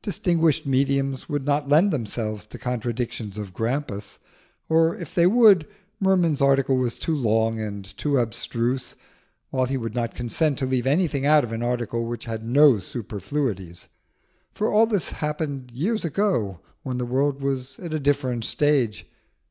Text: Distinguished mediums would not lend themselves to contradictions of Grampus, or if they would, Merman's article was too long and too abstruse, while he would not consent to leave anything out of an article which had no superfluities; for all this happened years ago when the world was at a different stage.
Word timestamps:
Distinguished 0.00 0.64
mediums 0.64 1.28
would 1.28 1.44
not 1.44 1.68
lend 1.68 1.90
themselves 1.90 2.46
to 2.46 2.56
contradictions 2.58 3.36
of 3.36 3.52
Grampus, 3.52 4.18
or 4.66 4.96
if 4.96 5.14
they 5.14 5.26
would, 5.26 5.66
Merman's 6.00 6.40
article 6.40 6.78
was 6.78 6.96
too 6.96 7.14
long 7.14 7.60
and 7.60 7.84
too 7.98 8.16
abstruse, 8.16 8.96
while 9.50 9.66
he 9.66 9.76
would 9.76 9.94
not 9.94 10.14
consent 10.14 10.56
to 10.58 10.64
leave 10.64 10.86
anything 10.86 11.26
out 11.26 11.44
of 11.44 11.52
an 11.52 11.62
article 11.62 12.06
which 12.06 12.24
had 12.24 12.46
no 12.46 12.78
superfluities; 12.78 13.88
for 14.54 14.72
all 14.72 14.86
this 14.86 15.10
happened 15.10 15.70
years 15.70 16.02
ago 16.02 16.60
when 16.82 16.96
the 16.96 17.04
world 17.04 17.42
was 17.42 17.78
at 17.78 17.92
a 17.92 18.00
different 18.00 18.46
stage. 18.46 19.06